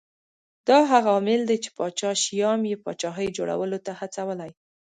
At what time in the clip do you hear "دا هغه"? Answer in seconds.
0.69-1.09